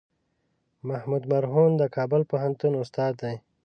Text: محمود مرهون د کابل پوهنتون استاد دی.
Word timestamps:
محمود 0.87 1.23
مرهون 1.31 1.71
د 1.77 1.83
کابل 1.95 2.21
پوهنتون 2.29 2.71
استاد 2.83 3.13
دی. 3.21 3.35